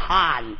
[0.00, 0.56] 看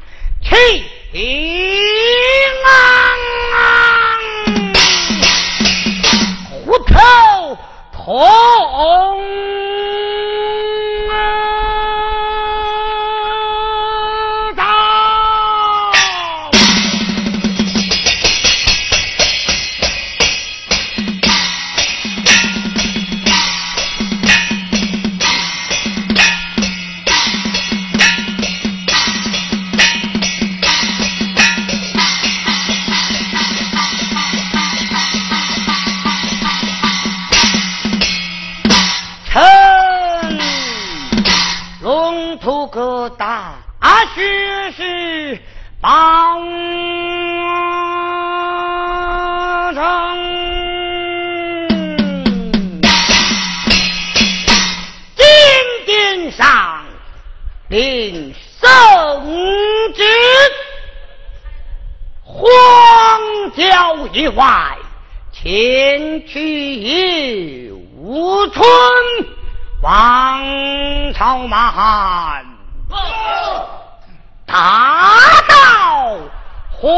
[65.50, 68.64] 前去吴村，
[69.82, 72.46] 王朝马汉，
[74.46, 75.16] 大
[75.48, 76.18] 道
[76.80, 76.88] 黄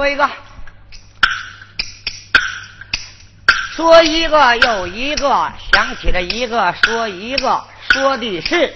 [0.00, 0.30] 说一个，
[3.76, 8.74] 说一个又一个，想起了一个说一个，说的是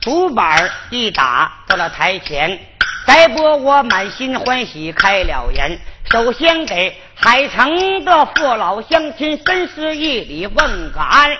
[0.00, 2.58] 竹板一打到了台前，
[3.04, 5.78] 再播我满心欢喜开了眼。
[6.10, 11.30] 首先给海城的父老乡亲深施一礼问个安，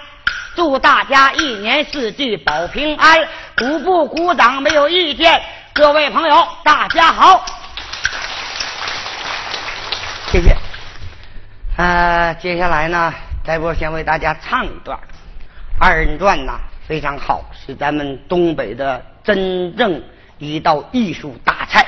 [0.55, 3.27] 祝大家一年四季保平安。
[3.57, 5.43] 鼓不鼓掌没有意见，
[5.73, 7.43] 各位朋友大家好。
[10.31, 10.55] 谢谢。
[11.79, 14.99] 呃，接下来呢，再波先为大家唱一段
[15.79, 16.59] 二人转呐，
[16.89, 20.03] 非常好，是咱们东北的真正
[20.39, 21.87] 一道艺术大菜，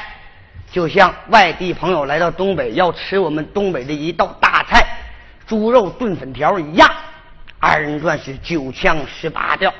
[0.70, 4.86] 就像外地朋友来到东北要吃我们东北的一道大菜——
[5.44, 6.88] 猪肉炖粉条一样。
[7.58, 9.74] 二人转是九腔十八调。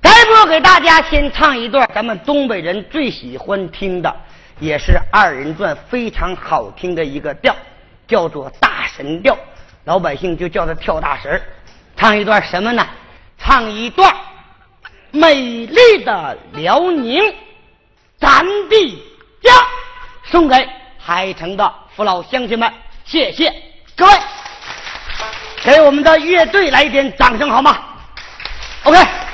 [0.00, 4.16] 再波给大家先唱一段咱们东北人最喜欢听的。
[4.58, 7.54] 也是二人转非常好听的一个调，
[8.08, 9.36] 叫做大神调，
[9.84, 11.42] 老百姓就叫他跳大神
[11.96, 12.86] 唱一段什么呢？
[13.38, 14.14] 唱一段
[15.10, 15.34] 美
[15.66, 17.22] 丽的辽宁
[18.18, 19.04] 咱的
[19.42, 19.52] 家，
[20.24, 22.72] 送给海城的父老乡亲们，
[23.04, 23.52] 谢谢
[23.94, 24.12] 各位，
[25.62, 27.78] 给我们的乐队来一点掌声好吗
[28.84, 29.25] ？OK。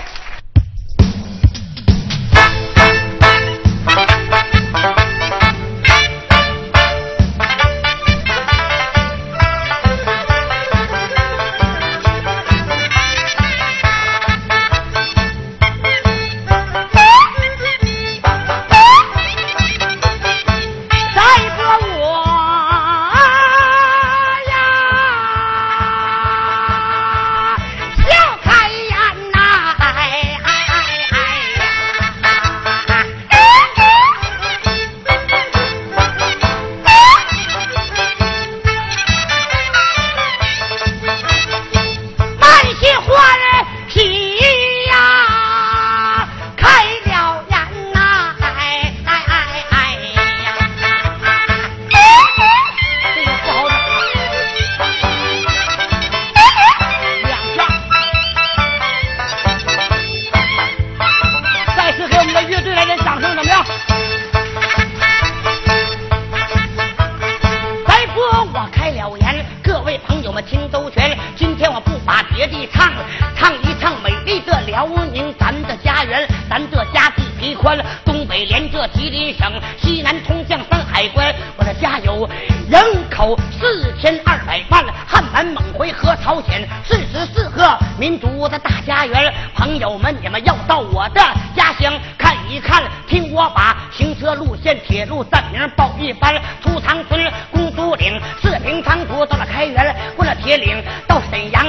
[72.73, 72.93] 唱
[73.37, 82.29] 唱一唱美丽的辽宁咱的家园咱的家地皮宽东北连着吉林省西南通向山海关我的家有
[82.69, 82.81] 人
[83.11, 89.33] 口四千二百万汉满蒙回和朝鲜四十四个民族的大家园。
[89.55, 91.21] 朋友们你们要到我的
[91.55, 101.67] 家乡看一看听我把行车路线铁路站名报一番出长春公主岭四平昌图到了开原过了铁岭到沈阳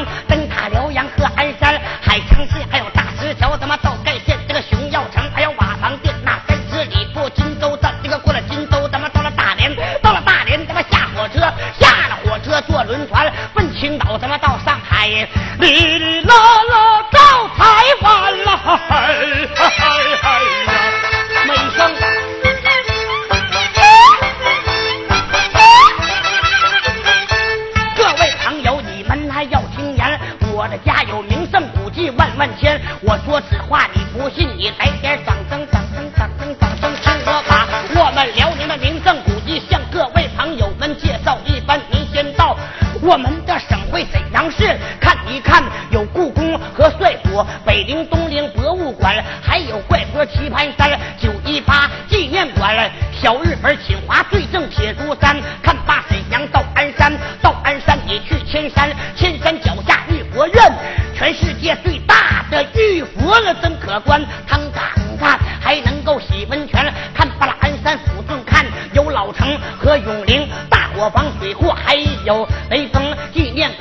[0.56, 11.40] 大辽阳和鞍山海城市还有大石桥咱们到盖县这个熊耀城还有瓦房店那三十里过金州的这个过了金州咱们到了大连到了大连咱们下火车
[11.80, 15.08] 下了火车坐轮船奔青岛咱们到上海。
[15.60, 16.36] 哩哩啦
[16.70, 16.73] 啦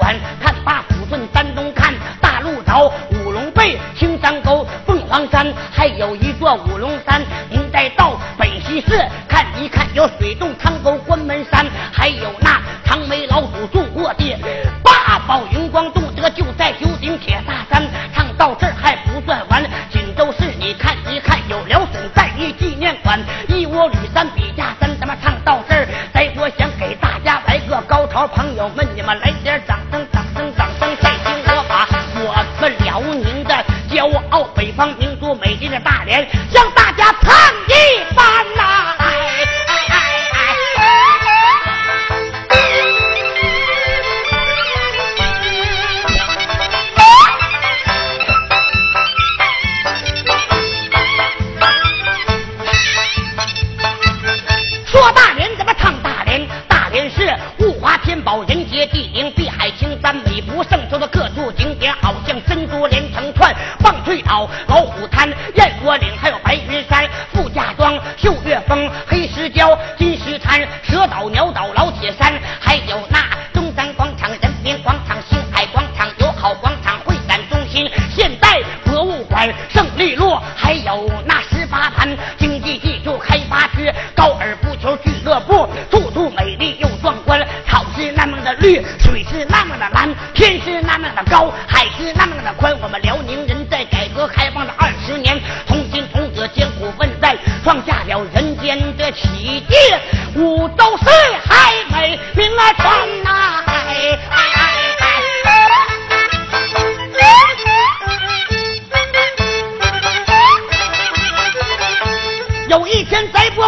[0.03, 14.37] 看大抚顺丹东看大鹿岛五龙背青山沟凤凰山还有一座五龙山您再到本溪寺看一看有水洞沧沟关门山还有那长眉老祖住过的
[14.83, 19.63] 八宝云光洞这就在九鼎铁大山唱到这儿还不算完
[19.93, 29.79] 锦州市你看一看有辽沈战役纪念馆一窝吕山笔架山咱们唱到这儿在我想给大家来个高潮朋友们你们来点掌
[36.05, 36.42] Daniel.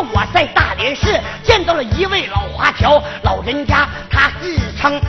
[0.00, 5.00] 我在大连市见到了一位老华侨老人家他自称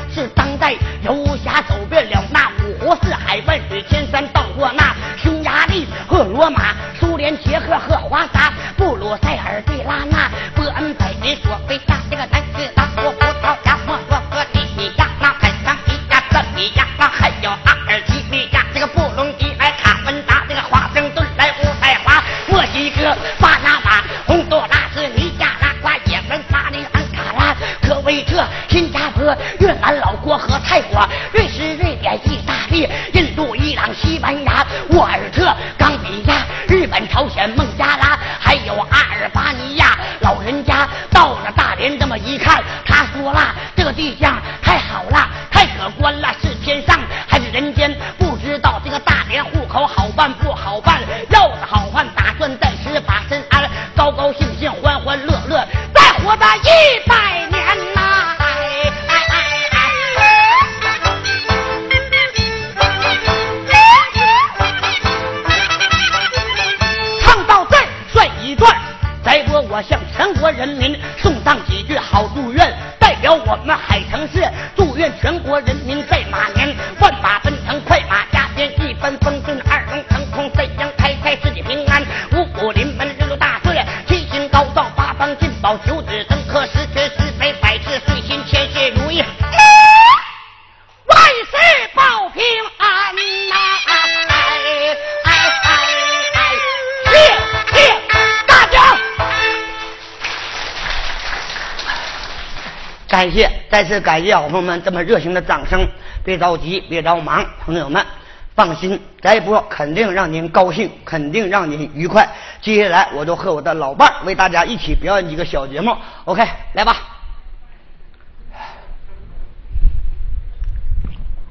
[103.15, 105.87] 感谢，再次感谢好朋友们这么热情的掌声。
[106.21, 108.05] 别着急，别着忙，朋友们
[108.53, 112.27] 放心，这一波肯定让您高兴，肯定让您愉快。
[112.59, 115.95] 接下来我就和我的老伴儿为大家一起表演几个小节目。
[116.25, 117.14] OK，来吧。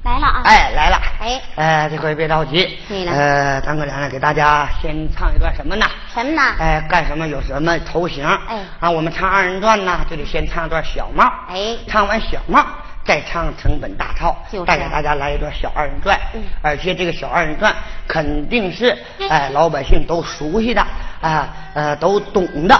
[0.05, 0.41] 来了啊！
[0.45, 1.01] 哎，来了。
[1.19, 2.77] 哎，呃，这回别着急。
[2.87, 3.11] 对了。
[3.11, 5.85] 呃，咱哥俩呢，给大家先唱一段什么呢？
[6.13, 6.41] 什么呢？
[6.59, 8.23] 哎，干什么有什么头型？
[8.47, 11.25] 哎，啊，我们唱二人转呢，就得先唱一段小帽。
[11.49, 12.63] 哎，唱完小帽。
[13.03, 14.35] 再唱成本大套，
[14.65, 16.19] 带给大家来一段小二人转，
[16.63, 17.71] 而且这个小二人转
[18.07, 18.97] 肯定是
[19.29, 20.83] 哎老百姓都熟悉的
[21.21, 22.75] 啊呃都懂的。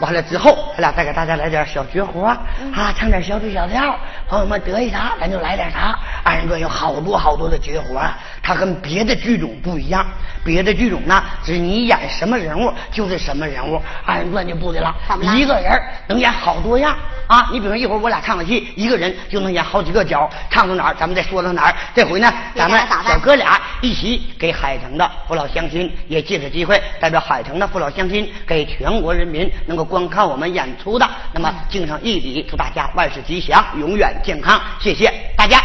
[0.00, 3.96] 完了之后，咱俩再给大家来点小绝活啊，唱点小曲小调，
[4.28, 5.98] 朋友们得意啥咱就来点啥。
[6.24, 8.00] 二人转有好多好多的绝活，
[8.40, 10.06] 它跟别的剧种不一样。
[10.44, 14.94] 别的剧种呢，是你演什么人物就是什么人物，二人转就不对了，
[15.36, 17.50] 一个人能演好多样啊。
[17.52, 21.74] 你比如一会儿我俩唱个戏，一个人就能演好几个角，唱到哪儿咱们再说到哪儿。
[21.92, 29.88] 这回呢，咱们小哥俩一起给海城的父老乡亲也借此机会，代表海城的父老乡亲给全国人民能够。
[29.88, 34.60] 观看我们演出的，那么敬上一礼，祝大家万事吉祥，永远健康。
[34.78, 35.58] 谢谢大家，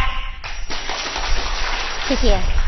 [2.08, 2.63] 谢谢。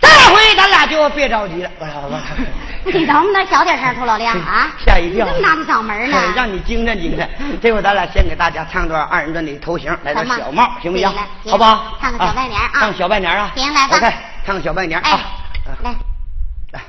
[0.00, 1.70] 这回咱俩就别着急了，
[2.84, 4.68] 你能不能小点声，兔老亮啊？
[4.84, 6.16] 吓一跳，这么大的嗓门呢？
[6.34, 7.28] 让你精神精神。
[7.60, 11.08] 这回咱俩先给大家唱段二人转的头型，来段小帽，行不行？
[11.50, 11.98] 好不好？
[12.00, 12.70] 唱个小拜年啊！
[12.74, 13.50] 唱小拜年啊！
[13.54, 13.96] 行，来吧。
[13.96, 14.12] OK，
[14.46, 15.20] 唱个小拜年啊！
[15.82, 15.94] 来。
[16.72, 16.82] 感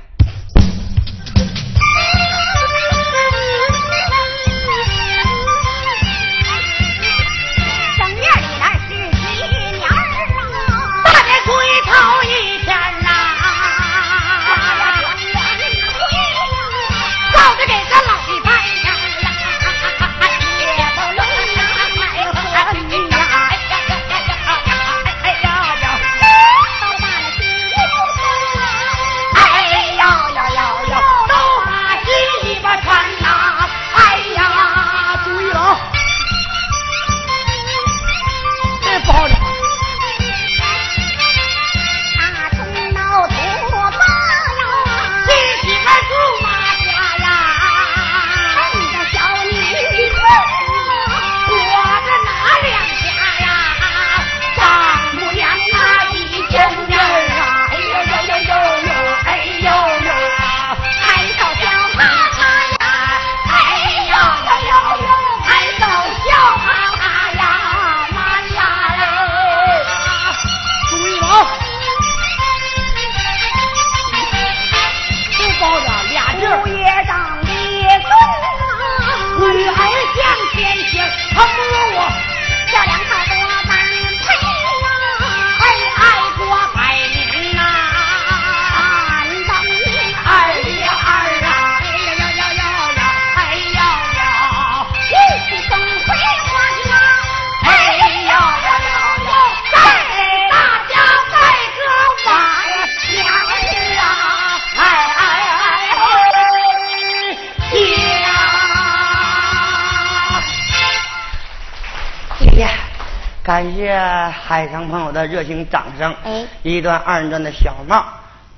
[115.12, 116.16] 的热情掌声。
[116.24, 118.06] 哎，一段二人转的小帽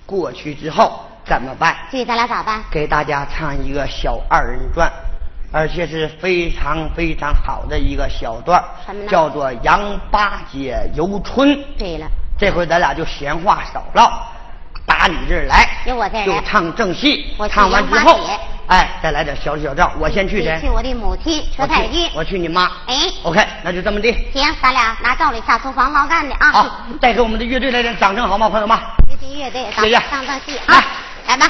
[0.05, 1.75] 过去之后怎么办？
[1.91, 2.63] 这咱俩咋办？
[2.69, 4.91] 给大家唱一个小二人转，
[5.51, 9.09] 而且是非常非常好的一个小段什么呢？
[9.09, 11.57] 叫做杨八姐游春。
[11.77, 12.07] 对了，
[12.37, 14.25] 这回咱俩就闲话少唠，
[14.85, 17.33] 打你这儿来，由我这就唱正戏。
[17.37, 18.19] 我唱完之后。
[18.67, 20.59] 哎，再来点小小调，我先去谁？
[20.61, 22.09] 去我的母亲车太君。
[22.15, 22.71] 我去你妈。
[22.87, 24.13] 哎，OK，那就这么地。
[24.33, 26.51] 行，咱俩拿照里下厨房捞干的啊。
[26.51, 26.65] 好，
[27.01, 28.79] 再给我们的乐队来点掌声好吗，朋友们？
[29.35, 29.99] 乐队谢谢。
[30.09, 30.81] 上上戏啊，
[31.27, 31.47] 来吧。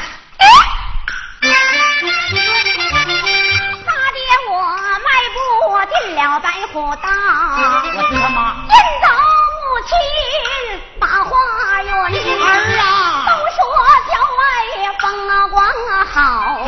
[3.85, 4.61] 大爹，我
[5.03, 5.37] 迈步
[5.91, 7.07] 进了白虎道。
[7.59, 7.61] 我
[8.09, 8.39] 是他妈。
[8.69, 9.05] 见到
[9.59, 9.91] 母亲
[10.99, 11.27] 把花
[11.83, 11.93] 园。
[11.93, 11.95] 儿
[12.79, 12.81] 啊。
[15.13, 15.63] 都说郊外风光
[16.07, 16.65] 好。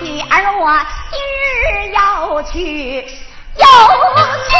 [0.00, 0.64] 女儿，我
[1.10, 3.04] 今日要去
[3.56, 3.66] 游
[4.46, 4.54] 村。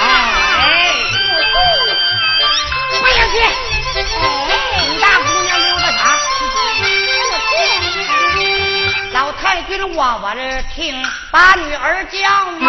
[0.00, 0.02] 哎，
[3.00, 3.34] 快点去！
[3.42, 4.50] 哎，
[4.88, 5.94] 你大姑娘溜达啥？
[9.12, 12.18] 老太君我我这听，把女儿叫
[12.58, 12.68] 嘛，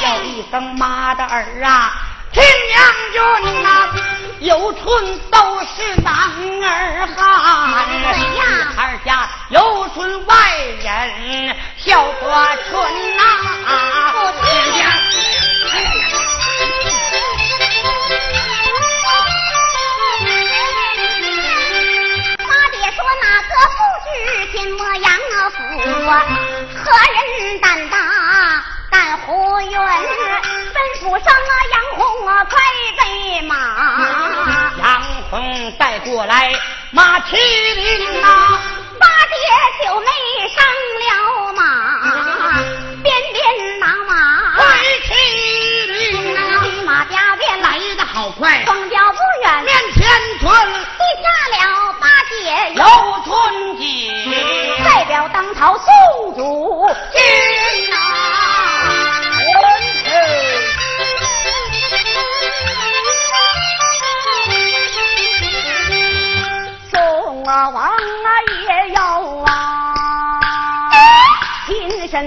[0.00, 1.92] 叫一声妈的儿啊！
[2.34, 3.94] 亲娘君呐
[4.40, 6.12] 有春都是男
[6.64, 7.22] 儿汉
[8.36, 10.34] 呀二家有春外
[10.82, 13.22] 人笑话春呐。
[13.66, 14.18] 啊不
[14.72, 14.90] 娘
[15.70, 16.02] 哎呀
[22.40, 24.08] 妈爹说哪个不知
[24.50, 25.56] 天末杨老福
[26.82, 28.73] 何人胆大。
[28.94, 29.70] 敢胡云？
[29.72, 32.60] 吩咐上啊杨红啊快
[32.96, 33.56] 备马，
[34.78, 36.52] 杨红带过来
[36.92, 37.34] 马麒
[37.74, 38.60] 麟啊，
[39.00, 39.34] 八姐
[39.84, 40.06] 九妹
[40.54, 40.64] 上
[41.02, 41.60] 了马，
[43.02, 44.64] 鞭鞭拿马，快
[45.08, 45.10] 麒
[45.88, 50.08] 麟啊，骑马加鞭来的好快，风脚不远，面前
[50.38, 52.84] 村地下了八姐有
[53.24, 55.76] 春景，代表当朝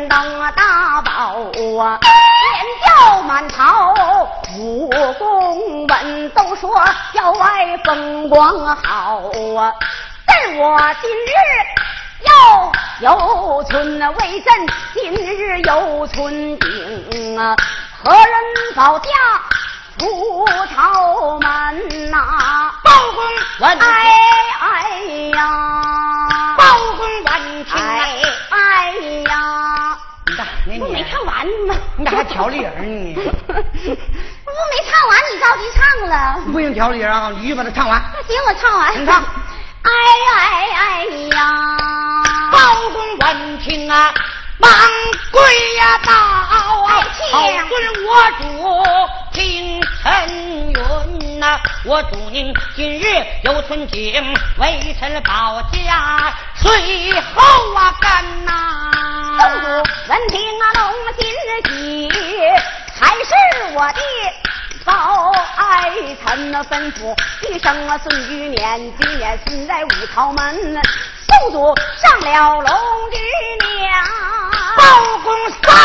[0.07, 1.11] 当啊大宝
[1.81, 3.93] 啊，连叫满朝
[4.57, 6.83] 武功文都说
[7.13, 9.21] 郊外风光好
[9.57, 9.73] 啊，
[10.25, 11.31] 但我今日
[12.23, 17.55] 要有村为朕，今日有村顶啊，
[18.03, 18.25] 何人
[18.75, 19.09] 保驾
[19.97, 23.23] 出朝门呐、包公
[23.59, 23.85] 万哎
[24.59, 24.99] 哎
[25.35, 26.63] 呀，包
[26.97, 27.79] 公万庆啊！
[27.79, 28.91] 哎哎
[29.27, 29.31] 呀，
[30.67, 30.79] 呢你？
[30.79, 31.75] 不没唱完呢？
[31.97, 33.55] 你咋还调理人呢我？
[33.55, 36.41] 不没唱完，你着急唱了。
[36.51, 37.31] 不行调理人啊！
[37.39, 38.01] 你把它唱完。
[38.13, 39.01] 那行，我唱完。
[39.01, 39.23] 你唱。
[39.83, 39.91] 哎
[40.35, 42.59] 哎哎呀，包
[42.91, 44.13] 公问情啊，
[44.57, 44.69] 忙
[45.31, 47.71] 跪呀道啊，哎好尊
[48.05, 48.41] 我主
[49.33, 50.03] 听陈
[50.73, 53.05] 云呐，我主您今日
[53.43, 54.23] 有春景，
[54.57, 58.91] 为臣保驾，随后啊干呐。
[59.39, 59.67] 宋主
[60.09, 61.27] 闻听啊，龙心
[61.65, 62.09] 喜，
[62.99, 63.99] 还是我的
[64.87, 65.91] 报爱
[66.23, 70.81] 臣那，吩咐一声啊，孙玉年今年孙在五朝门，
[71.27, 72.71] 宋祖上了龙
[73.11, 73.17] 居
[73.81, 74.01] 娘。
[74.77, 75.75] 包公上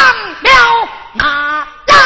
[0.42, 1.96] 了马扎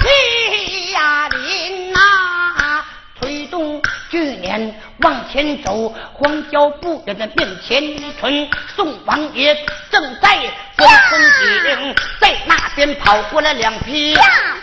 [0.00, 2.84] 旗呀林呐，
[3.18, 3.80] 推动
[4.10, 7.82] 巨年往前走，荒郊不远的面前
[8.20, 9.54] 村，宋王爷
[9.90, 10.38] 正在
[10.76, 14.16] 分风景，在那边跑过来两匹，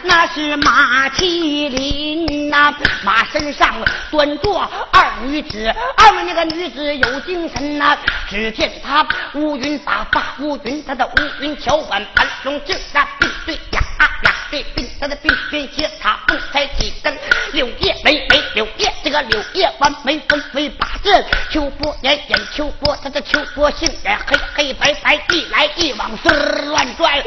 [0.03, 3.75] 那是马麒麟呐、马身上
[4.09, 4.59] 端坐
[4.91, 7.97] 二女子，二位那个女子有精神呐、
[8.29, 17.17] 只见她乌云打发，乌云她的乌云桥板盘龙劲啊，并对呀啊呀对并，他的并边斜插蹦开几根
[17.53, 27.23] 柳叶眉眉柳叶，这个柳叶弯眉分为八字，秋波眼眼秋波，他的秋波杏眼黑黑白白，一来一往丝儿乱拽，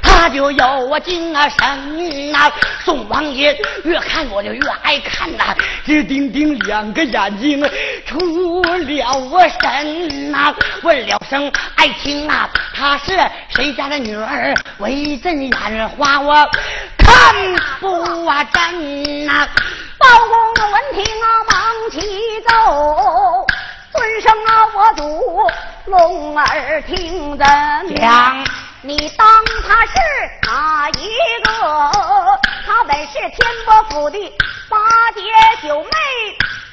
[0.00, 2.50] 他就有啊精啊神呐、
[2.84, 7.60] 宋王爷越看我就越爱看呐、直盯盯两个眼睛
[8.06, 14.54] 出了我神呐、问了声爱卿啊，她是谁家的女儿？
[14.78, 16.48] 为阵眼花我
[16.98, 17.34] 看
[17.80, 19.48] 不啊真呐、
[19.98, 23.46] 包公闻听啊，忙起奏，
[23.92, 25.50] 尊声啊，我祖
[25.86, 27.46] 龙儿听真。
[27.96, 28.44] 讲
[28.82, 29.26] 你当
[29.66, 29.92] 他是
[30.46, 31.08] 哪一
[31.42, 31.50] 个？
[32.66, 34.18] 他本是天波府的
[34.68, 34.78] 八
[35.14, 35.20] 姐
[35.66, 35.90] 九妹，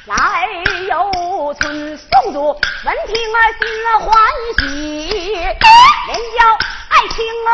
[0.05, 0.47] 来
[0.87, 1.97] 游村。
[1.97, 2.43] 送祖
[2.83, 3.65] 闻听啊，心
[4.01, 4.13] 欢
[4.59, 4.65] 喜，
[5.37, 6.57] 连叫
[6.89, 7.49] 爱卿啊。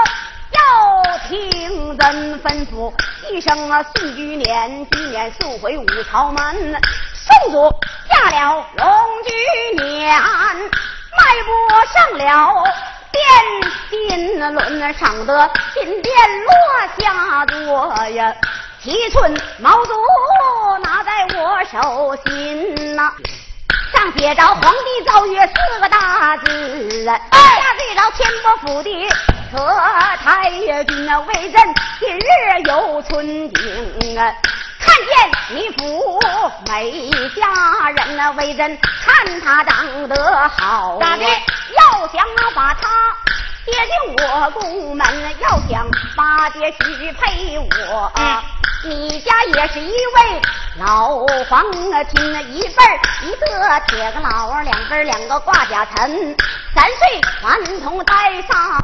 [0.51, 2.93] 要听人吩咐
[3.29, 6.81] 一声啊，宋居年今年速回五朝门。
[7.13, 7.69] 宋祖
[8.09, 8.87] 下了龙
[9.23, 11.51] 居年，迈步
[11.93, 12.63] 上了
[13.11, 13.21] 殿
[13.89, 16.51] 金轮上的金殿落
[16.97, 18.35] 下座呀，
[18.83, 19.93] 七寸毛竹
[20.83, 23.13] 拿在我手心呐、
[24.01, 27.07] 上写着皇帝诏曰四个大字。
[27.07, 29.09] 啊，下对着天波府的
[29.51, 29.63] 和
[30.23, 31.61] 太君啊，为朕
[31.99, 34.33] 今日有春景啊。
[34.79, 36.19] 看见你府
[36.67, 40.97] 美佳人啊，为朕看他长得好。
[40.97, 41.23] 啊，咋的？
[41.23, 43.15] 要想把他
[43.67, 45.05] 接进我宫门，
[45.41, 48.41] 要想把爹许配我，嗯
[48.83, 50.41] 你家也是一位
[50.79, 51.85] 老房亲，
[52.51, 56.35] 一辈儿一个铁个老，两辈儿两个挂甲臣，
[56.73, 58.83] 三岁顽童带上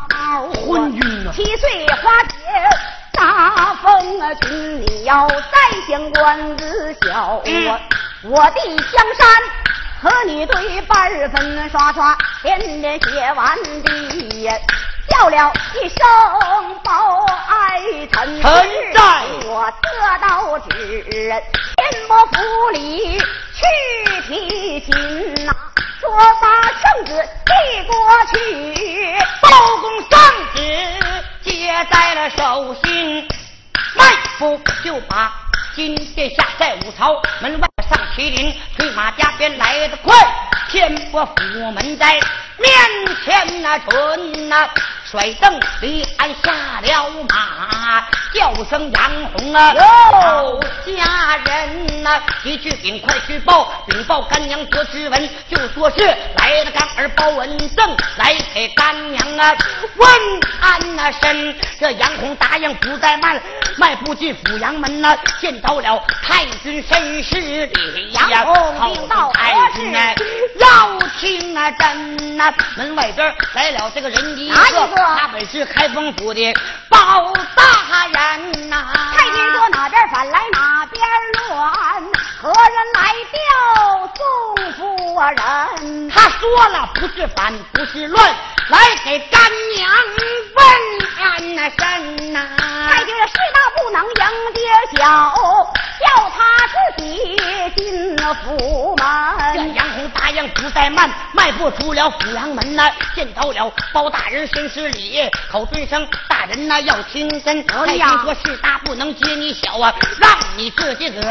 [0.66, 2.36] 昏君啊七岁花姐。
[3.14, 7.80] 大风啊君，你要再想官子小，我
[8.30, 9.28] 我的江山
[10.00, 14.62] 和你对半分，刷刷连连写完的，
[15.10, 16.00] 叫了一声
[16.84, 17.80] 包爱
[18.12, 19.88] 臣，臣在我得
[20.28, 20.74] 到旨，
[21.12, 25.54] 天魔府里去提亲呐、
[26.00, 26.10] 说
[26.42, 27.12] 把圣旨
[27.46, 27.52] 递
[27.88, 27.96] 过
[28.34, 28.36] 去，
[29.42, 29.48] 包
[29.82, 30.20] 公圣
[30.56, 30.62] 旨
[31.44, 33.28] 接在了手心，
[33.96, 34.04] 迈
[34.38, 35.32] 步就把
[35.78, 40.12] 金殿下在五朝门外上麒麟，催马加鞭来得快，
[40.72, 42.14] 天波府门在
[42.58, 42.74] 面
[43.24, 44.68] 前那准呐。
[45.10, 56.04] 甩凳离鞍下了马，叫声杨红啊，老家人呐，急去禀快去报，禀报干娘得知闻，就说是
[56.36, 59.56] 来了干儿包文正，来给干娘啊
[59.96, 60.10] 问
[60.60, 61.56] 安那身。
[61.80, 63.42] 这杨红答应不再慢，
[63.78, 70.14] 迈步进府阳门呐，见到了太君身世里呀，杨红禀报太君啊，
[70.60, 74.56] 要听啊真呐，门外边来了这个人一个。
[74.56, 76.54] 他本是开封府的
[76.90, 81.04] 包大人呐，太君说哪边反来哪边
[81.50, 81.74] 乱，
[82.42, 86.10] 何人来调宋夫人？
[86.10, 88.36] 他说了不是反不是乱，
[88.70, 89.42] 来给干
[89.76, 90.47] 娘问
[91.20, 92.48] 安那身呐。
[92.90, 94.64] 太君事大不能迎爹
[94.98, 95.34] 小，
[96.00, 97.38] 叫他自己
[97.76, 99.08] 进府门。
[99.54, 107.66] 这杨红答应不再慢，迈步出了府阳门呐，见到了包大人深施礼，口尊声大人呐要听真。
[107.66, 111.22] 太君说事大不能接你小啊，让你自己个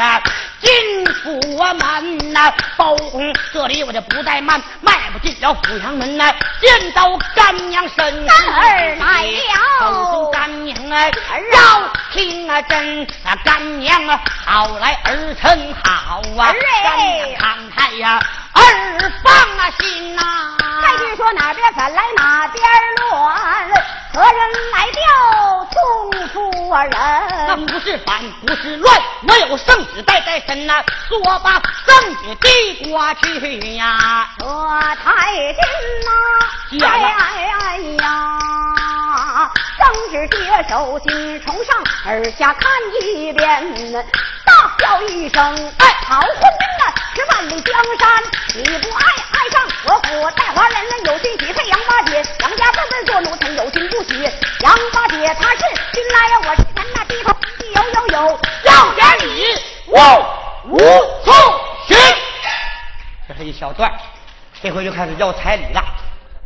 [0.67, 2.53] 进府门呐。
[2.77, 11.09] 包公这里我就不怠慢，迈步进了府阳门呐，见到干娘身干儿来了，口中干娘啊
[11.53, 16.53] 要听啊真啊干娘啊好来儿臣好啊，
[16.83, 18.21] 干娘慷慨呀
[18.53, 20.23] 儿放啊心呐。
[20.83, 22.63] 太君说哪边反来哪边
[23.11, 23.35] 乱，
[24.17, 24.33] 何人
[24.73, 26.91] 来调宋夫人？
[27.49, 28.99] 那不是反不是乱，
[29.29, 34.27] 我有圣旨带在身呐，说把圣旨递过去呀。
[34.39, 41.77] 说太君呐，哎哎哎呀，圣旨接手心从上
[42.07, 42.71] 而下看
[43.03, 44.03] 一遍，
[44.47, 48.25] 大叫一声，哎，好昏呐，是万里江山，
[48.55, 54.15] 你不爱爱上我府带华人，有心喜配杨八姐，杨家辈辈做奴才，有心不喜
[54.63, 57.35] 杨八姐，她是新来呀，我是咱那低头
[57.75, 59.43] 有有有，要点礼，
[59.89, 60.79] 五五
[61.25, 61.35] 送
[61.87, 61.97] 行。
[63.27, 63.93] 这是一小段，
[64.63, 65.85] 这回就开始要彩礼了。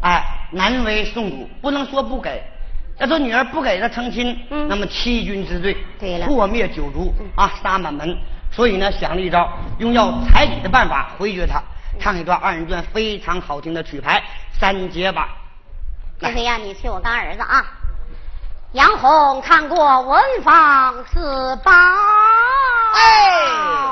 [0.01, 2.43] 哎，难为宋主，不能说不给。
[2.99, 8.17] 要说女儿不给他成亲，嗯那么欺君之罪，对了破灭九族啊，杀满门。
[8.51, 11.63] 所以呢，想了一招，用要彩礼的办法回绝他。
[11.99, 14.23] 唱一段二人转非常好听的曲牌
[14.59, 15.13] 三节
[16.21, 16.29] 吧。
[16.29, 17.65] 这回呀，你替我干儿子啊。
[18.73, 21.73] 杨红看过文房四宝，
[22.95, 23.90] 哎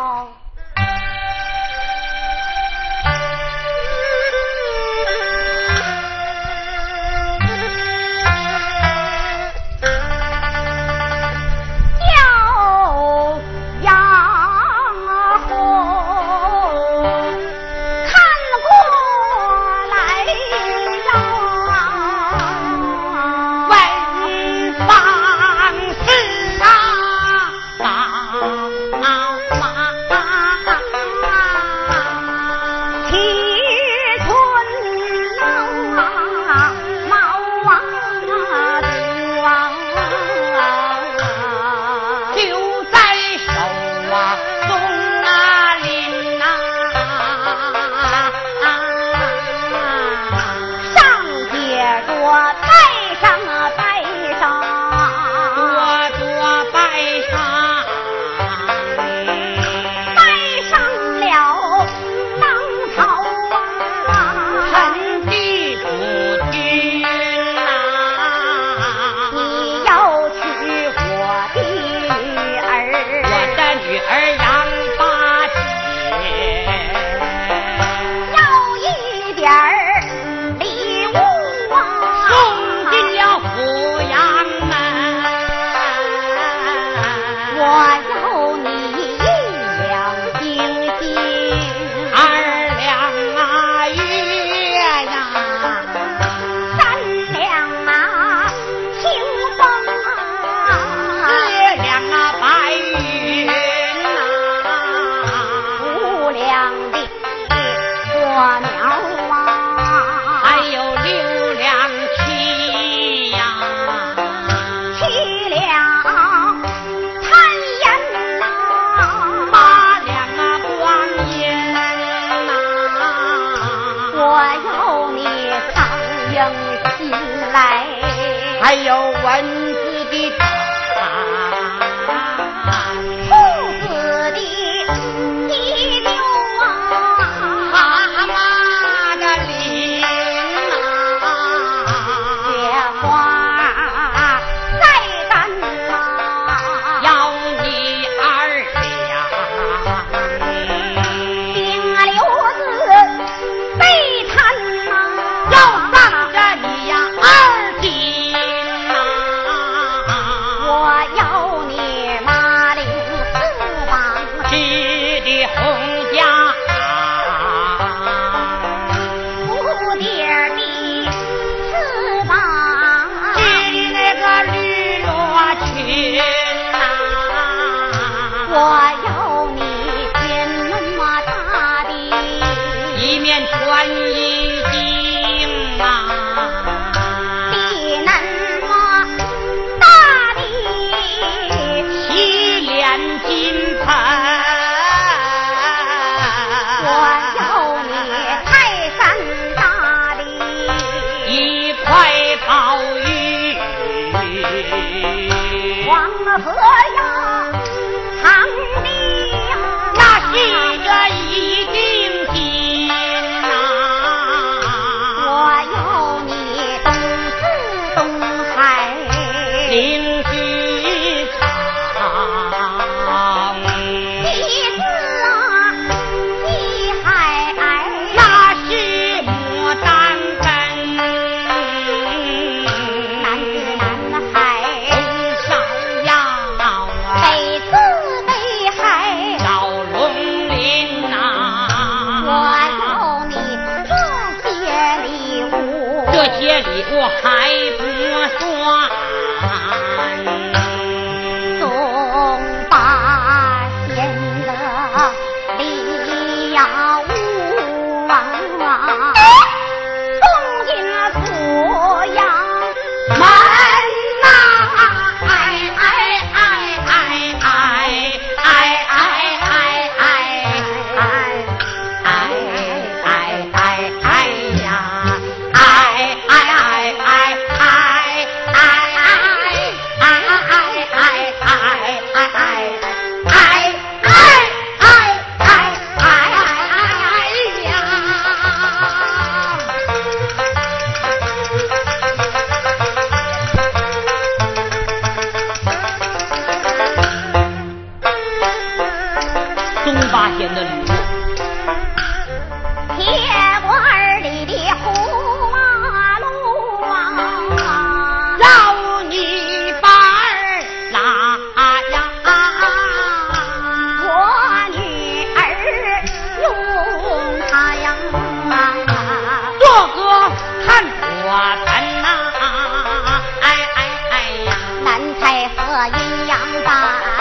[325.70, 327.17] 我阴阳八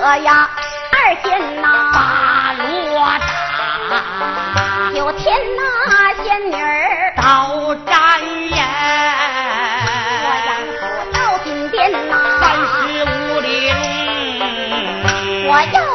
[0.00, 0.48] 呀，
[0.92, 2.98] 二仙呐，把锣
[3.90, 3.92] 打，
[4.94, 5.62] 有天呐，
[6.22, 8.56] 仙女儿到站眼，
[10.24, 10.80] 我杨府
[11.12, 11.76] 到金殿
[12.08, 13.78] 呐，三十五里路，
[15.50, 15.87] 我要。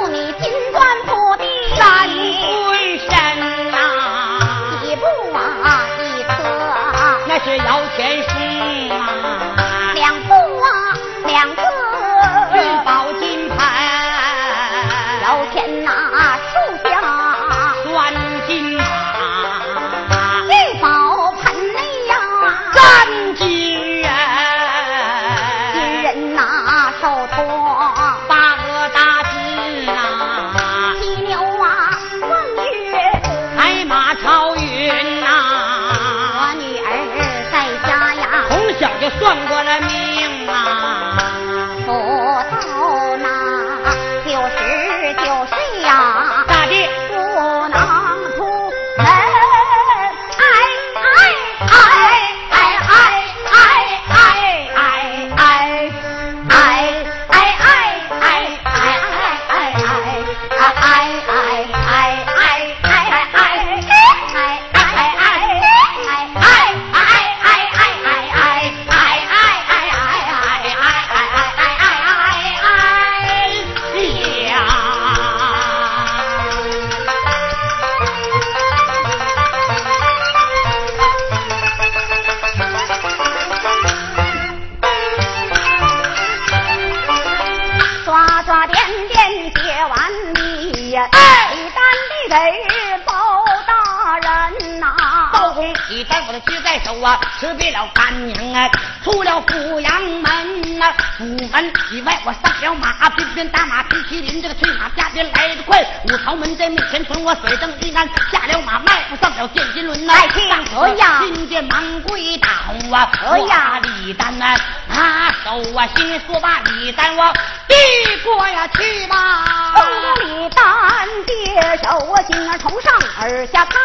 [103.33, 105.83] 鞭鞭打马提麒麟，这个催马加鞭来得快。
[106.05, 112.47] 五朝门在面前存我水灯一安，下了马迈步上了见金轮呐、哎听上可呀金殿忙跪倒
[112.95, 114.55] 啊，可呀李丹呐，
[114.87, 117.33] 拿手啊，心说把李丹我
[117.67, 117.75] 递
[118.23, 119.73] 过呀去吧。
[119.73, 119.83] 风
[120.27, 123.81] 里单接手啊，心儿从上而下看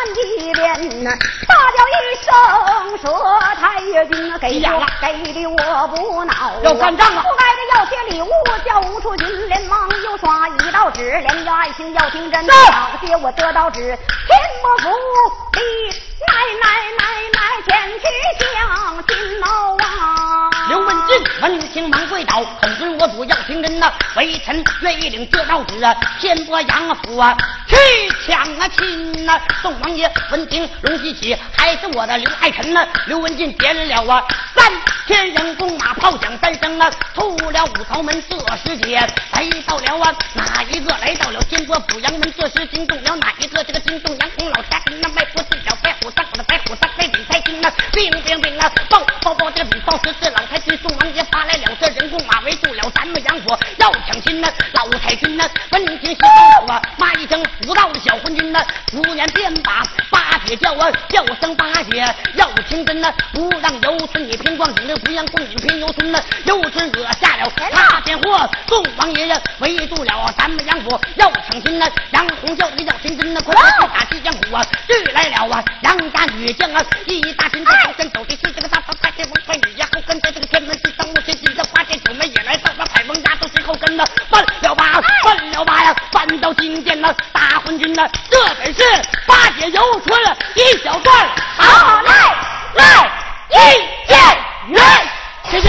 [3.89, 5.57] 说太君啊，给我呀了给的我
[5.89, 7.22] 不恼啊，要干仗啊！
[7.22, 8.28] 不该的要些礼物，
[8.64, 13.97] 叫吴处军连忙又刷一道纸，连要爱卿要听真，是好些我得到纸，天
[14.62, 14.91] 不服
[15.53, 15.61] 地
[16.26, 16.66] 奶奶
[16.99, 18.05] 奶奶前去
[18.39, 19.47] 相亲喽
[19.78, 20.51] 啊！
[20.68, 21.11] 刘文静
[21.69, 27.77] 闻听忙跪倒，孔尊我主要听真呐，微臣愿意领这道旨啊，天波杨府啊，去
[28.27, 29.39] 抢啊亲呐！
[29.61, 32.87] 宋王爷闻听龙喜喜，还是我的刘爱臣呐！
[33.07, 34.73] 刘文静点了啊，三
[35.07, 38.97] 千人弓马炮响三声啊，出了五朝门这时节，
[39.33, 43.62] 来到了啊哪一个来到了天波府阳门，这时惊动了哪一个？
[43.64, 81.07] 这个惊动杨公老太那迈不进了白虎上我的白虎上那李太金呐，兵兵兵啊，报报报这个比报时是老太君宋王爷发来了这人弓马围住了咱们杨府要抢亲呐，老太君呐，闻听喜报了啊，骂一声不道的小昏君呐，五年便把八姐叫啊，叫声八姐要听真呐，不让游春你偏光景的不让共女偏游春呐，游春惹下了大奸祸，宋王爷呀围住了咱们杨府要抢亲呐，杨红叫你要听真呐，快快去打西江虎啊，聚来了啊，杨家女将啊，一大群的朝天走的是这个大宝太监王太女呀，后跟着这个天门之上，
[82.15, 84.85] 目前紧着花剑九妹也来到了海王家都是后跟呐，奔了吧，
[85.25, 88.83] 奔了吧呀，翻到金殿呐，大昏君呐，这本是
[89.27, 92.13] 八姐游春了一小段，好来
[92.75, 93.11] 来
[93.51, 94.19] 一见
[94.69, 94.83] 人，
[95.51, 95.69] 谢谢。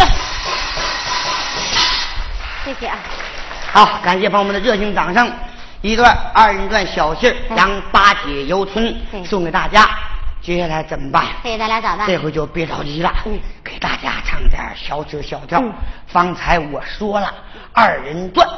[2.66, 2.98] 谢谢啊。
[3.72, 5.32] 好，感谢朋友们的热情掌声。
[5.82, 8.94] 一段二人转小戏儿嗯让八姐游春
[9.26, 9.90] 送给大家。
[10.50, 11.28] 接下来怎么办？
[12.08, 15.62] 这回就别着急了，嗯给大家唱点儿小曲小调。
[15.62, 15.72] 嗯
[16.08, 17.32] 方才我说了，
[17.72, 18.50] 二人转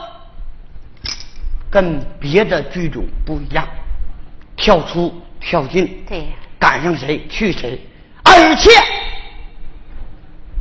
[1.69, 3.67] 跟别的剧种不一样，
[4.55, 6.25] 跳出跳进，对呀
[6.57, 7.77] 赶上谁去谁，
[8.23, 8.71] 而且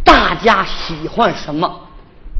[0.04, 1.80] 大家喜欢什么，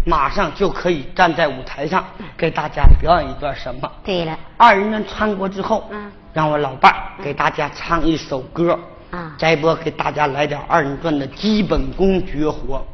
[0.04, 2.04] 马上就可以站在舞台上
[2.36, 3.90] 给大家表演一段什么。
[4.02, 6.10] 对了，二人转穿过之后，嗯。
[6.32, 8.78] 让我老伴儿给大家唱一首歌，
[9.10, 9.34] 啊。
[9.36, 12.86] 摘播给大家来点二人转的基本功绝活，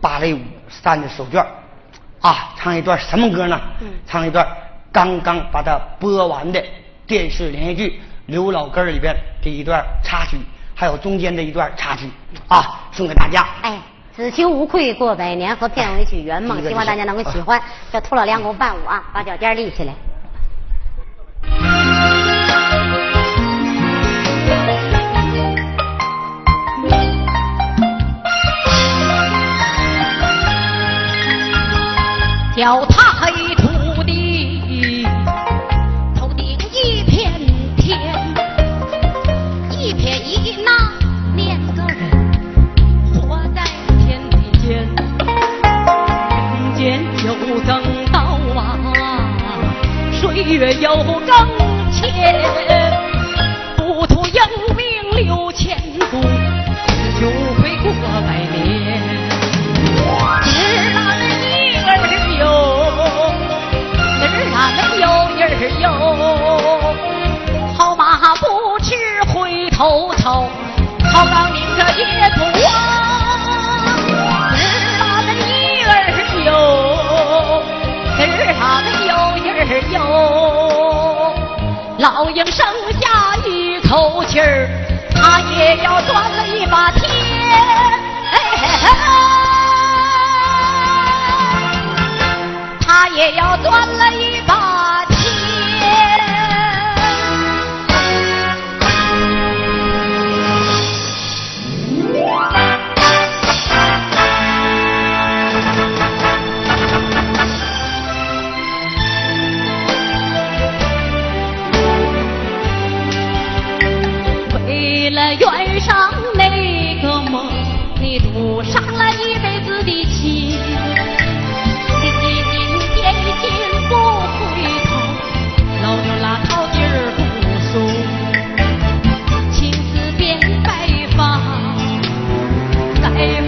[0.00, 1.46] 芭蕾舞三的手绢儿。
[2.20, 3.60] 啊，唱一段什么歌呢？
[3.80, 3.88] 嗯。
[4.06, 4.46] 唱一段
[4.92, 6.62] 刚刚把它播完的
[7.06, 7.88] 电视连续剧
[8.26, 10.38] 《刘老根》里边的一段插曲，
[10.74, 12.08] 还有中间的一段插曲。
[12.46, 13.46] 啊，送给大家。
[13.62, 13.78] 哎，
[14.14, 17.58] 子秋无愧过百年和片尾曲《圆梦希望大家能够喜欢。
[17.90, 19.94] 这兔老两口伴舞啊，把脚尖立起来。
[32.54, 32.84] 脚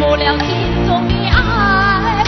[0.05, 2.23] 再没了心中的爱，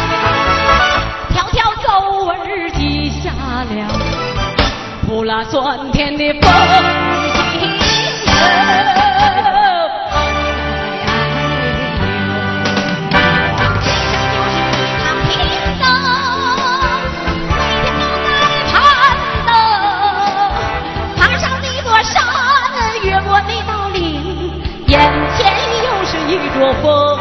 [1.29, 2.35] 条条皱纹
[2.73, 3.87] 记下了，
[5.07, 6.51] 扑啦酸甜的风。
[21.15, 22.25] 爬上那座山，
[23.03, 24.99] 越过那道岭眼
[25.37, 25.55] 前
[25.85, 27.19] 又是一座风，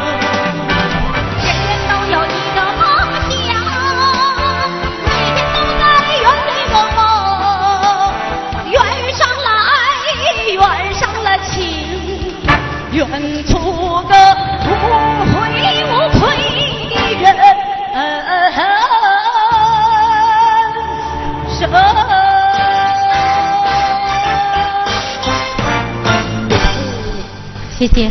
[27.78, 28.10] 谢谢。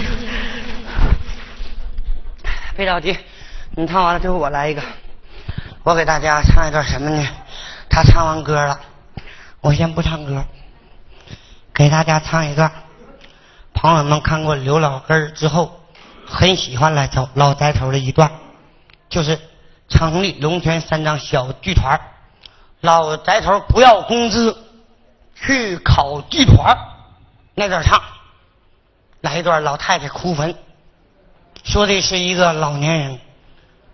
[2.77, 3.17] 别着急，
[3.71, 4.83] 你唱完了之后我来一个。
[5.81, 7.27] 我给大家唱一段什么呢？
[7.89, 8.79] 他唱完歌了，
[9.61, 10.45] 我先不唱歌，
[11.73, 12.71] 给大家唱一段。
[13.73, 15.79] 朋友们看过刘老根之后，
[16.27, 18.31] 很喜欢来找老宅头的一段，
[19.09, 19.39] 就是
[19.89, 21.99] 成立龙泉三张小剧团，
[22.81, 24.55] 老宅头不要工资，
[25.33, 26.77] 去考剧团，
[27.55, 27.99] 那段唱。
[29.25, 30.55] 来一段老太太哭坟，
[31.63, 33.19] 说的是一个老年人，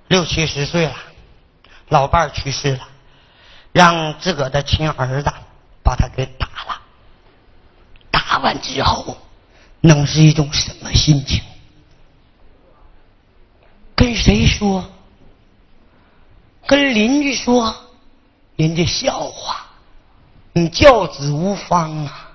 [0.10, 0.96] 六七十岁了，
[1.88, 2.86] 老伴儿去世了，
[3.72, 5.32] 让自个的亲儿子
[5.82, 6.82] 把他给打了。
[8.12, 9.18] 打完之后，
[9.80, 11.42] 能是一种什么心情？
[13.96, 14.84] 跟谁说？
[16.68, 17.74] 跟邻居说，
[18.58, 19.66] 人家笑话，
[20.52, 22.32] 你教子无方啊。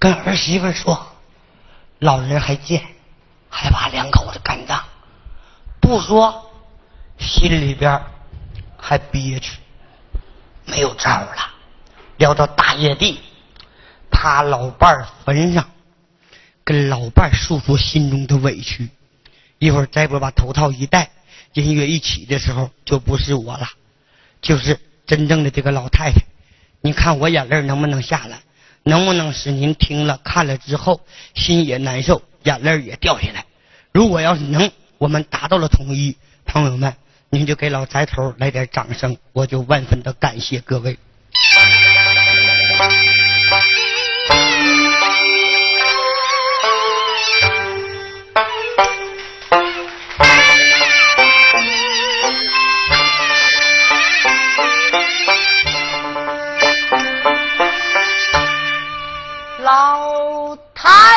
[0.00, 1.12] 跟儿媳妇说。
[1.98, 2.82] 老人还贱，
[3.48, 4.84] 还怕两口子干仗，
[5.80, 6.50] 不说，
[7.18, 8.00] 心里边
[8.76, 9.58] 还憋屈，
[10.66, 11.54] 没有招了。
[12.18, 13.20] 聊到大夜地，
[14.10, 15.70] 趴老伴儿坟上，
[16.64, 18.88] 跟老伴儿诉说心中的委屈。
[19.58, 21.10] 一会儿再不把头套一戴，
[21.54, 23.66] 音乐一起的时候，就不是我了，
[24.42, 26.20] 就是真正的这个老太太。
[26.82, 28.40] 你看我眼泪能不能下来？
[28.86, 31.00] 能不能使您听了看了之后
[31.34, 33.44] 心也难受，眼泪也掉下来？
[33.92, 36.94] 如果要是能，我们达到了统一，朋友们，
[37.28, 40.96] 您就给老宅头来点掌声，我就万分的感谢各位。
[60.86, 61.15] 一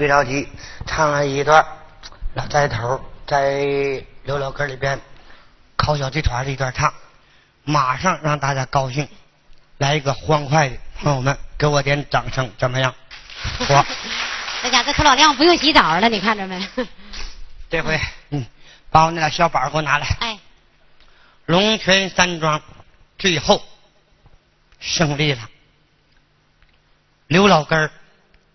[0.00, 0.48] 别着急，
[0.86, 1.62] 唱了一段
[2.32, 4.98] 老寨头在刘老根里边
[5.76, 6.90] 烤小鸡团的一段唱，
[7.64, 9.06] 马上让大家高兴，
[9.76, 12.94] 来一个欢快的，朋友们给我点掌声，怎么样？
[13.68, 13.86] 我
[14.64, 16.66] 那家这可老亮不用洗澡了，你看着没？
[17.68, 18.46] 这回嗯，
[18.90, 20.06] 把我那俩小板给我拿来。
[20.20, 20.38] 哎，
[21.44, 22.62] 龙泉山庄
[23.18, 23.62] 最后
[24.78, 25.46] 胜利了。
[27.26, 27.90] 刘老根儿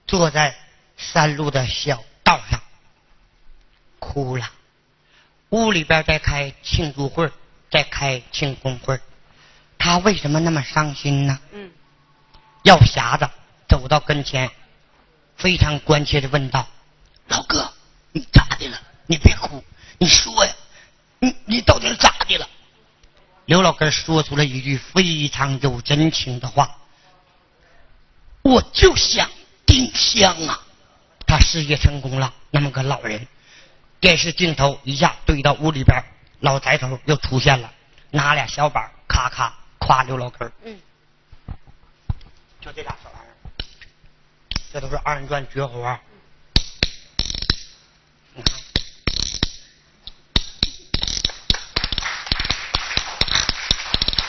[0.07, 0.55] 坐在
[0.97, 2.61] 山路的小道上，
[3.99, 4.51] 哭了。
[5.49, 7.31] 屋里边在开庆祝会儿，
[7.69, 9.01] 在开庆功会儿
[9.77, 11.39] 他为什么那么伤心呢？
[11.51, 11.71] 嗯，
[12.63, 13.29] 药匣子
[13.67, 14.49] 走到跟前，
[15.37, 16.67] 非常关切的问道
[17.27, 17.71] ：“老哥，
[18.11, 18.81] 你咋的了？
[19.05, 19.63] 你别哭，
[19.99, 20.53] 你说呀，
[21.19, 22.49] 你你到底是咋的了？”
[23.45, 26.77] 刘老根说出了一句非常有真情的话
[28.41, 29.29] ：“我就想
[29.67, 30.64] 丁香啊，
[31.35, 33.27] 他事业成功了，那么个老人，
[33.99, 36.01] 电视镜头一下对到屋里边，
[36.39, 37.69] 老宅头又出现了，
[38.09, 40.79] 拿俩小板咔咔夸刘老根嗯，
[42.61, 43.35] 就这俩小玩意儿，
[44.71, 45.99] 这都是二人转绝活。
[48.33, 48.57] 你看，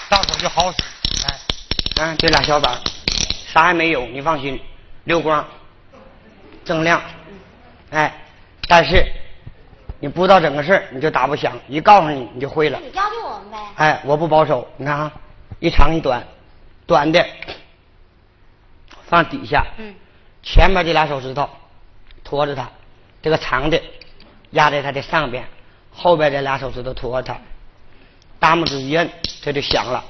[0.08, 0.78] 到手就好使。
[1.28, 1.38] 哎，
[1.94, 2.82] 看这俩小板
[3.46, 4.60] 啥也没有，你放心，
[5.04, 5.48] 溜光，
[6.66, 7.00] 锃亮。
[7.90, 8.12] 哎，
[8.66, 9.06] 但是
[10.00, 12.78] 你不知道整个事儿，你就打不响；一告诉你，你就会了。
[12.82, 13.58] 你教教我们呗。
[13.76, 15.12] 哎，我不保守，你看啊，
[15.60, 16.22] 一长一短，
[16.86, 17.24] 短的
[19.08, 19.94] 放底下，嗯，
[20.42, 21.48] 前面这俩手指头
[22.24, 22.68] 托着它，
[23.22, 23.80] 这个长的
[24.50, 25.46] 压在它的上边，
[25.94, 27.40] 后边这俩手指头托着它，
[28.40, 29.08] 大拇指一摁，
[29.44, 30.04] 它就响了。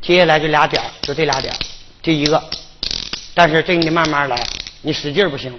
[0.00, 1.56] 接下来就俩点儿就这俩点儿，
[2.00, 2.40] 这一个，
[3.34, 4.36] 但是这你得慢慢来，
[4.82, 5.58] 你使劲儿不行，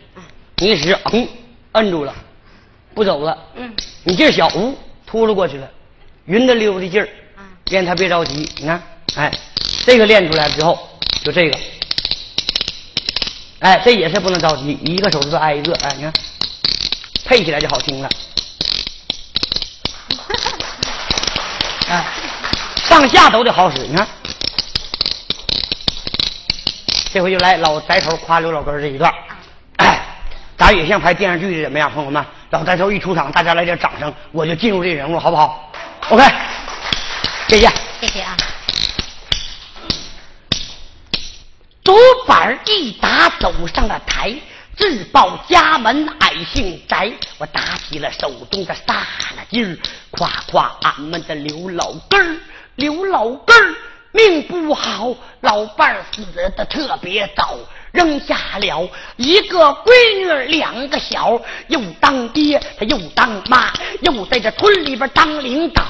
[0.57, 1.27] 你一使，嗯，
[1.73, 2.15] 摁住了，
[2.93, 5.69] 不走了，嗯，你劲儿小，呜，秃噜过去了，
[6.25, 8.81] 匀的溜的劲儿啊，练他别着急，你看，
[9.15, 9.31] 哎，
[9.85, 10.79] 这个练出来之后，
[11.23, 11.59] 就这个，
[13.59, 16.13] 哎，这也是不能着急，一个手指头挨一个，哎，你看，
[17.25, 18.09] 配起来就好听了，
[21.89, 22.05] 哎，
[22.85, 24.07] 上下都得好使，你看，
[27.17, 29.11] 这回就来老宅头夸刘老根这一段，
[29.77, 29.99] 哎，
[30.55, 32.23] 咱也像拍电视剧的怎么样，朋友们？
[32.51, 35.73] 老宅头一出场，大家来点掌声，我就进入这人物，好不好
[36.09, 36.23] ？OK，
[37.47, 37.67] 谢谢。
[37.99, 38.37] 谢谢啊。
[41.83, 41.97] 竹
[42.27, 44.31] 板一打，走上了台，
[44.77, 47.11] 自报家门矮姓翟。
[47.39, 48.93] 我打起了手中的撒
[49.35, 49.75] 了劲儿，
[50.11, 52.39] 夸夸俺们的刘老根儿，
[52.75, 53.75] 刘老根儿
[54.17, 56.25] 命不好，老伴儿死
[56.57, 57.55] 的特别早，
[57.91, 65.83] 扔下了一个闺女，两个小，又当爹，他又当妈，又在这村里边当领导。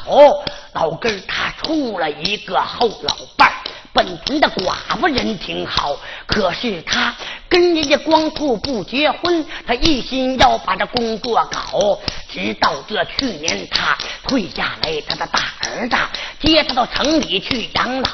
[0.73, 3.55] 老根儿他处了一个后老伴儿。
[3.97, 7.15] 本村的寡妇人挺好，可是她
[7.49, 11.97] 跟人家光处不结婚，她一心要把这工作搞。
[12.29, 15.97] 直到这去年她退下来，她的大儿子
[16.39, 18.09] 接她到城里去养老。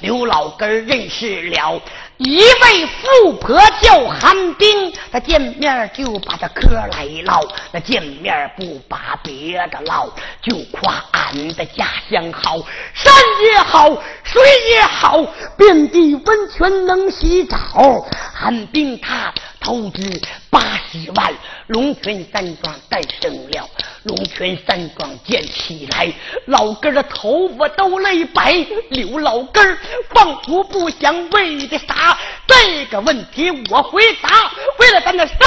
[0.00, 1.80] 刘老根认识了
[2.18, 7.42] 一位富婆叫韩冰，她见面就把这嗑来唠，
[7.72, 10.08] 那见面不把别的唠，
[10.40, 12.56] 就夸俺的家乡好，
[12.92, 13.12] 山
[13.52, 13.88] 也好，
[14.22, 15.20] 水也好，
[15.56, 18.06] 遍地温泉能洗澡。
[18.32, 19.32] 韩冰他
[19.64, 20.60] 投资八
[20.92, 21.32] 十万，
[21.68, 23.68] 龙泉山庄诞生了，
[24.02, 26.12] 龙泉山庄建起来，
[26.44, 28.52] 老根儿的头发都累白。
[28.90, 29.78] 刘老根儿
[30.10, 32.18] 仿佛不想为的啥？
[32.46, 35.38] 这个问题我回答：为了咱的山，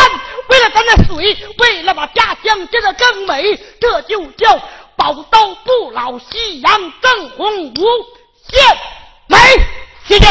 [0.50, 4.60] 为了咱的水，为了把家乡建得更美，这就叫
[4.96, 7.76] 宝刀不老，夕阳正红无
[8.50, 8.78] 限
[9.28, 9.38] 美。
[10.08, 10.26] 谢谢。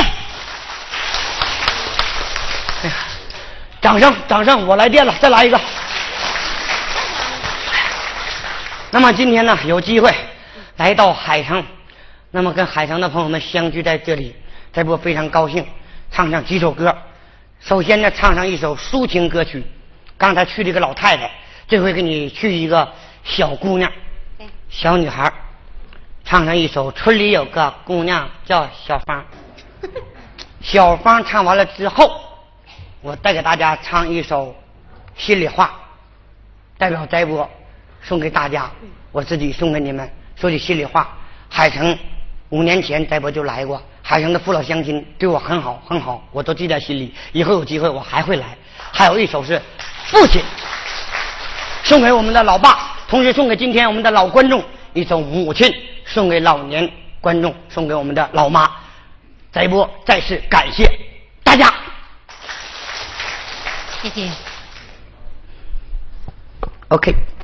[2.83, 2.95] 哎呀，
[3.87, 4.67] 掌声，掌声！
[4.67, 5.61] 我来电了，再来一个。
[8.91, 10.13] 那么今天呢，有机会
[10.77, 11.65] 来到海城，
[12.33, 14.35] 那么跟海城的朋友们相聚在这里，
[14.73, 15.65] 这不非常高兴，
[16.11, 16.93] 唱上几首歌。
[17.61, 19.63] 首先呢，唱上一首抒情歌曲。
[20.19, 21.31] 刚才去了一个老太太，
[21.69, 23.89] 这回给你去一个小姑娘，
[24.69, 25.33] 小女孩，
[26.25, 29.25] 唱上一首《村里有个姑娘叫小芳
[30.61, 32.21] 》。小芳唱完了之后，
[33.07, 34.49] 我再给大家唱一首
[35.17, 35.67] 《心里话》，
[36.77, 37.49] 代表翟波
[38.03, 38.69] 送给大家，
[39.13, 40.11] 我自己送给你们。
[40.35, 41.17] 说句心里话，
[41.49, 41.97] 海城
[42.49, 47.15] 五年前翟波就来过，海城的父老乡亲对我很好很好，我都记在心里。
[47.31, 48.47] 以后有机会我还会来。
[48.91, 49.63] 还有一首是
[50.07, 50.43] 父亲，
[51.85, 54.61] 送给我们的老爸，同时送给今天我们的老观众
[54.95, 55.73] 一首母亲，
[56.05, 56.91] 送给老年
[57.21, 58.69] 观众，送给我们的老妈。
[59.53, 60.91] 翟波再次感谢
[61.45, 61.73] 大家。
[64.03, 64.31] 谢谢。
[66.89, 67.36] OK。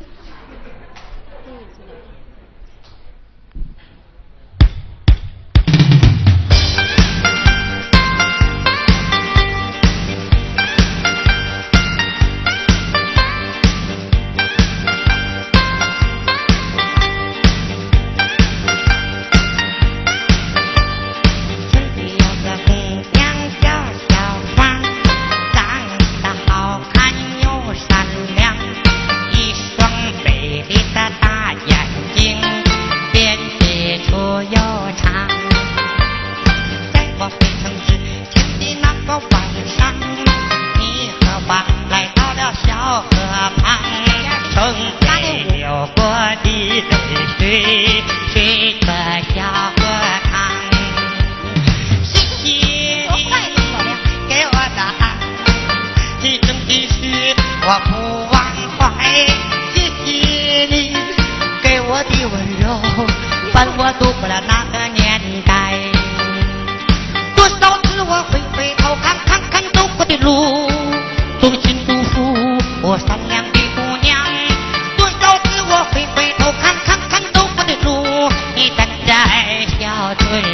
[79.13, 80.52] 来，小队。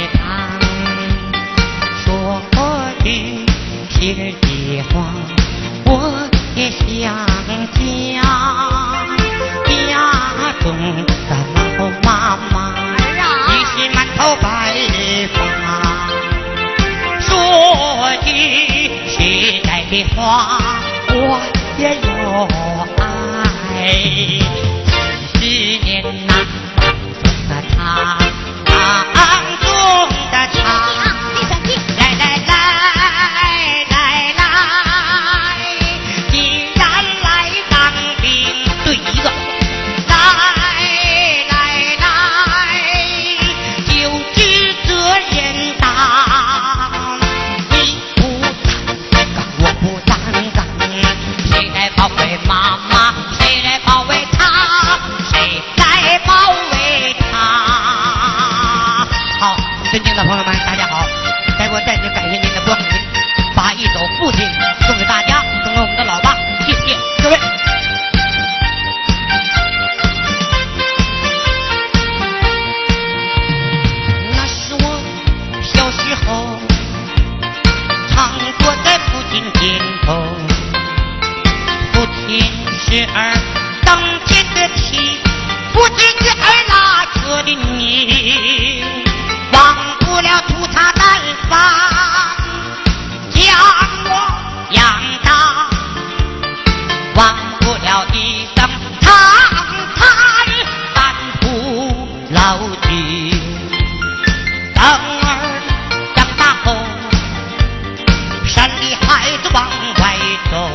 [109.41, 109.69] 子往
[109.99, 110.17] 外
[110.51, 110.69] 走，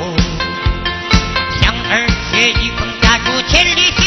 [1.60, 4.03] 想儿写一封家书千里。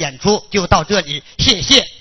[0.00, 1.99] 演出就到这里，谢谢。